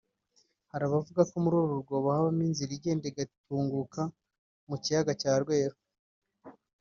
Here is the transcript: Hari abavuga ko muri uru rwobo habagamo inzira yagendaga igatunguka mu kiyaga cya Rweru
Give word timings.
Hari 0.71 0.83
abavuga 0.85 1.21
ko 1.29 1.35
muri 1.43 1.55
uru 1.61 1.73
rwobo 1.81 2.07
habagamo 2.15 2.41
inzira 2.47 2.71
yagendaga 2.73 3.09
igatunguka 3.23 4.01
mu 4.69 4.75
kiyaga 4.83 5.11
cya 5.21 5.33
Rweru 5.41 5.77